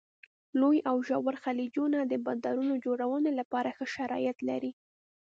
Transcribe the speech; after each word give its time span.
لوی 0.59 0.77
او 0.89 0.97
ژور 1.07 1.35
خلیجونه 1.43 1.99
د 2.05 2.13
بندرونو 2.25 2.75
جوړونې 2.85 3.31
لپاره 3.39 3.69
ښه 3.77 3.85
شرایط 3.95 4.37
لري. 4.49 4.71